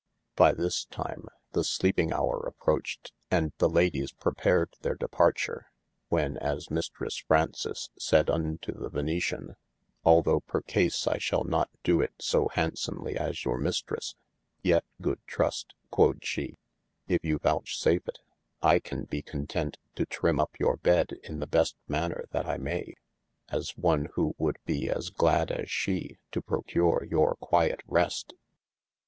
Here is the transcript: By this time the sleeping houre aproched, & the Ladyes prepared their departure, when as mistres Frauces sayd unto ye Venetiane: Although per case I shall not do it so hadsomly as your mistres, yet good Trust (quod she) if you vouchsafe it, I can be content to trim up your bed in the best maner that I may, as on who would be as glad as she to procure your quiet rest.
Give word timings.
By 0.35 0.53
this 0.53 0.85
time 0.85 1.27
the 1.51 1.63
sleeping 1.63 2.09
houre 2.11 2.47
aproched, 2.47 3.11
& 3.21 3.29
the 3.29 3.69
Ladyes 3.69 4.11
prepared 4.11 4.73
their 4.81 4.95
departure, 4.95 5.67
when 6.09 6.37
as 6.37 6.69
mistres 6.71 7.23
Frauces 7.27 7.89
sayd 7.99 8.27
unto 8.27 8.71
ye 8.83 8.89
Venetiane: 8.89 9.53
Although 10.03 10.39
per 10.39 10.61
case 10.61 11.05
I 11.05 11.19
shall 11.19 11.43
not 11.43 11.69
do 11.83 12.01
it 12.01 12.13
so 12.19 12.47
hadsomly 12.47 13.15
as 13.15 13.45
your 13.45 13.59
mistres, 13.59 14.15
yet 14.63 14.85
good 15.03 15.19
Trust 15.27 15.75
(quod 15.91 16.25
she) 16.25 16.57
if 17.07 17.23
you 17.23 17.37
vouchsafe 17.37 18.07
it, 18.07 18.17
I 18.63 18.79
can 18.79 19.03
be 19.03 19.21
content 19.21 19.77
to 19.93 20.07
trim 20.07 20.39
up 20.39 20.59
your 20.59 20.77
bed 20.77 21.13
in 21.23 21.37
the 21.37 21.45
best 21.45 21.75
maner 21.87 22.25
that 22.31 22.47
I 22.47 22.57
may, 22.57 22.95
as 23.49 23.75
on 23.83 24.05
who 24.15 24.33
would 24.39 24.57
be 24.65 24.89
as 24.89 25.11
glad 25.11 25.51
as 25.51 25.69
she 25.69 26.17
to 26.31 26.41
procure 26.41 27.03
your 27.07 27.35
quiet 27.35 27.81
rest. 27.85 28.33